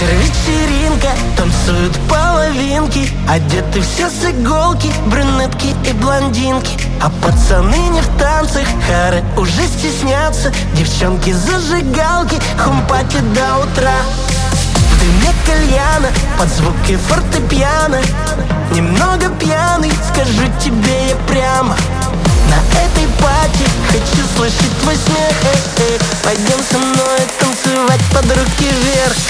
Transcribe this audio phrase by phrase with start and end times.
[0.00, 6.78] Вечер, вечеринка, танцуют половинки Одеты все с иголки, брюнетки и блондинки.
[7.02, 13.92] А пацаны не в танцах, хары уже стеснятся Девчонки зажигалки, хумпати до утра.
[14.72, 16.08] В дыме кальяна,
[16.38, 18.00] под звуки фортепиано.
[18.72, 21.76] Немного пьяный, скажу тебе я прямо.
[22.48, 25.34] На этой пати хочу слышать твой смех.
[26.24, 29.29] Пойдем со мной танцевать под руки вверх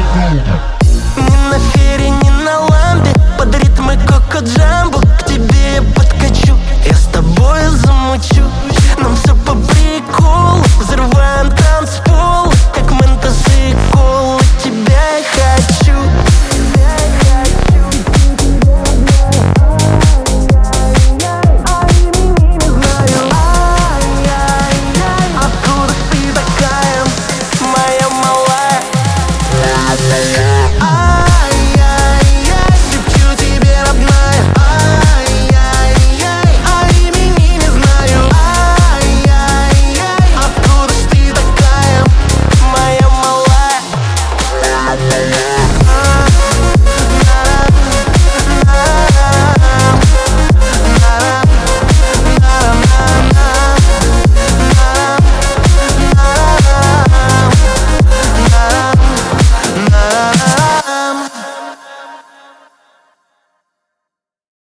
[0.00, 0.77] Africa.